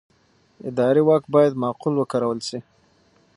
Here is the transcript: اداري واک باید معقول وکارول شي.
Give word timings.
اداري 0.69 1.01
واک 1.09 1.23
باید 1.33 1.53
معقول 1.63 1.93
وکارول 1.97 2.39
شي. 2.47 2.57